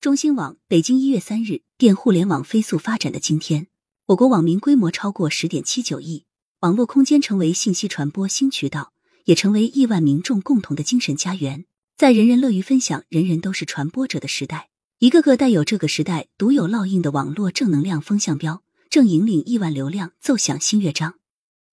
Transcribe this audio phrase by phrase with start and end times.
[0.00, 3.66] 中新网北京一月三日电互联网飞速发展的今天，
[4.06, 6.24] 我国网民规模超过十点七九亿，
[6.60, 8.94] 网络空间成为信息传播新渠道，
[9.26, 11.66] 也成为亿万民众共同的精神家园。
[11.98, 21.16] 在人人乐于分享、人人都是传播者的时代，一个个带有这个时代独有烙印的网络正能量风向标，正引领亿万流量奏响新乐章。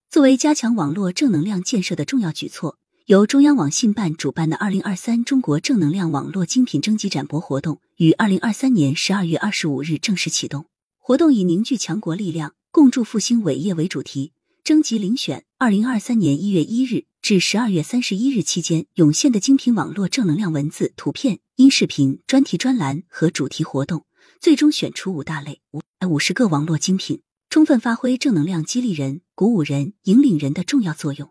[0.10, 2.78] 作为加强网络正能量建设的重要举措。
[3.08, 10.66] 由中央网信办主办的二零二三中国正能量网络精品征集展博活动于二零二三年十二月二十五日正式启动。
[10.98, 24.06] 活动以“凝聚强国力量，共筑复兴伟业”为主题，征集遴选二零二三年一月一日至十二月三十一日期间涌现的精品网络正能量文字、图片、音视频、专题专栏和主题活动，
[24.42, 31.30] 最终选出五大类五百五十个网络精品，充分发挥正能量激励人、鼓舞人、引领人的重要作用。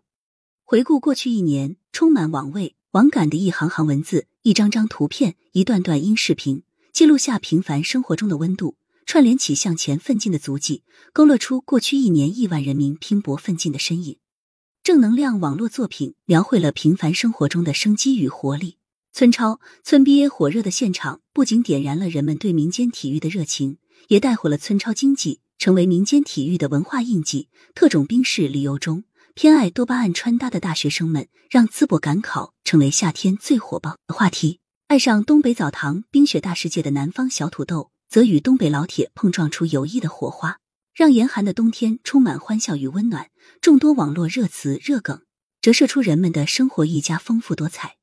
[0.69, 14.17] 回顾过去一年，充满网味、网感的一行行文字、一张张图片、一段段音视频，记录下平凡生活中的温度，串联起向前奋进的足迹，勾勒出过去一年亿万人民拼搏奋进的身影。
[14.83, 18.75] 正能量网络作品描绘了平凡生活中的生机与活力。
[19.13, 23.77] 村超、村 BA 火热的现场，不仅点燃了人们对民间体育的热情，
[24.09, 27.47] 也带火了村超经济，成为民间体育的文化印记。
[27.73, 29.05] 特种兵式旅游中。
[29.37, 34.61] 偏爱多巴胺穿搭的大学生们，让淄博赶考成为夏天最火爆的话题。
[34.87, 40.57] 爱上东北澡堂冰雪大世界的南方小土豆，则与东北老铁碰撞出友谊的火花，
[40.91, 43.29] 让严寒的冬天充满欢笑与温暖。
[43.61, 45.21] 众多网络热词热梗，
[45.61, 47.97] 折射出人们的生活愈加丰富多彩。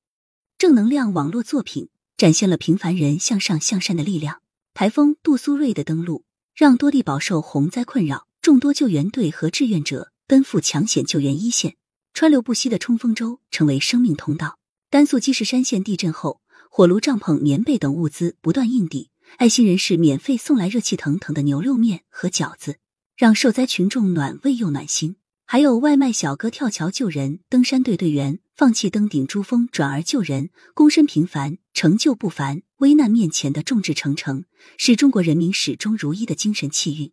[0.56, 4.40] 正能量网络作品展现了平凡人向上向善的力量。
[4.72, 6.24] 台风杜苏芮的登陆，
[6.55, 10.12] 让多地饱受洪灾困扰，众多救援队和志愿者。
[10.27, 11.77] 奔赴抢险救援一线，
[12.14, 14.58] 川流不息的冲锋舟成为生命通道。
[14.91, 22.78] 甘肃积石山县地震后，火炉、帐篷、棉被等物资不断运抵，爱心人士免费送来热气腾腾的牛肉面和饺子，
[23.17, 25.17] 让受灾群众暖胃又暖心。
[25.45, 32.63] 还有外卖小哥跳桥救人，登山队队员放弃登顶珠峰转而救人，躬身平凡，成就不凡。
[32.79, 34.46] 危难面前的众志成城，
[34.79, 37.13] 是中国人民始终如一的精神气运。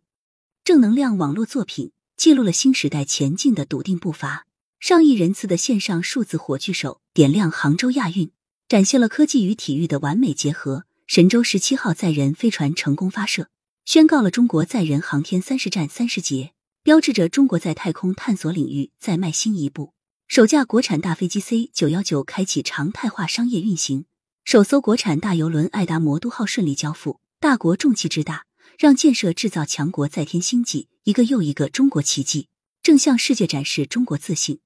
[0.64, 1.92] 正能量网络作品。
[2.16, 4.46] 记录了新时代前进的笃定步伐。
[4.78, 8.30] 上亿人次的线上数字火炬手点亮杭州亚运，
[8.68, 10.84] 展现了科技与体育的完美结合。
[11.06, 13.48] 神舟十七号载人飞船成功发射，
[13.84, 16.52] 宣告了中国载人航天三十站三十节，
[16.82, 19.92] 标志着中国在太空探索领域再迈新一步。
[20.28, 24.06] 首架国产大飞机 C 九幺九开启常态化商业运行，
[24.44, 27.20] 首艘国产大游轮爱达魔都号顺利交付。
[27.38, 28.44] 大国重器之大。
[28.78, 32.46] 让建设制造强国再添新纪，一个又一个中国奇迹
[32.80, 34.60] 正向世界展示中国自信。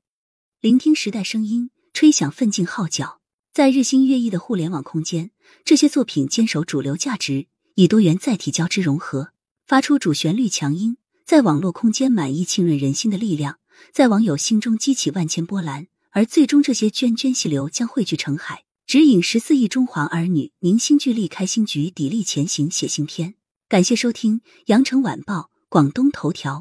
[0.60, 3.20] 聆听时代声音，吹响奋进号角。
[3.54, 5.30] 在日新月异的互联网空间，
[5.64, 9.32] 这些作品坚守主流价值，以多元载体交织融合，
[9.66, 13.58] 发出主旋律强音，在网络空间满溢浸润人心的力量，
[13.90, 15.86] 在网友心中激起万千波澜。
[16.10, 23.34] 而最终，这些涓涓细流将汇聚成海，指引十四亿中华儿女凝心聚力、开心局砥砺前行、写新篇。
[23.68, 25.34] 感谢收听《羊城晚报·
[25.76, 26.54] 广东头条》。